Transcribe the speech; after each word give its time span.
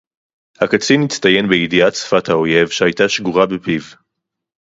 הַקָּצִין 0.61 1.01
הִצְטַיֵּן 1.03 1.49
בִּידִיעַת 1.49 1.95
שְׂפַת 1.95 2.29
הָאוֹיֵב 2.29 2.67
שֶׁהָיְתָה 2.67 3.09
שְׁגוּרָה 3.09 3.45
בְּפִיו 3.45 3.81